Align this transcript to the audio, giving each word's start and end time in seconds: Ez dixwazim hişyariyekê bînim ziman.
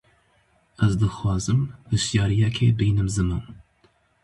Ez 0.83 0.91
dixwazim 0.99 1.61
hişyariyekê 1.91 2.67
bînim 2.79 3.07
ziman. 3.15 3.43